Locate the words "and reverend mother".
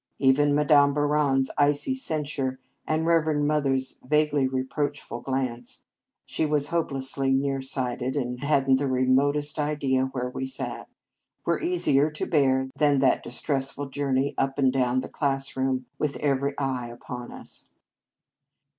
2.87-3.75